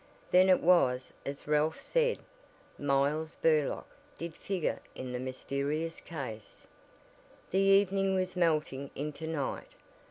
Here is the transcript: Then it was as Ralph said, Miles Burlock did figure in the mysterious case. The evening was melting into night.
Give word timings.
Then 0.31 0.49
it 0.49 0.61
was 0.63 1.13
as 1.27 1.47
Ralph 1.47 1.79
said, 1.79 2.17
Miles 2.79 3.35
Burlock 3.35 3.85
did 4.17 4.33
figure 4.35 4.79
in 4.95 5.11
the 5.11 5.19
mysterious 5.19 5.99
case. 6.01 6.65
The 7.51 7.59
evening 7.59 8.15
was 8.15 8.35
melting 8.35 8.89
into 8.95 9.27
night. 9.27 9.69